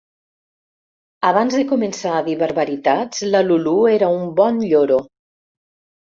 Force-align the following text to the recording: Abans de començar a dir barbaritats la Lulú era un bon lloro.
Abans 1.31 1.57
de 1.59 1.65
començar 1.71 2.13
a 2.21 2.21
dir 2.29 2.35
barbaritats 2.39 3.23
la 3.35 3.43
Lulú 3.51 3.75
era 3.93 4.11
un 4.17 4.27
bon 4.43 4.61
lloro. 4.73 5.01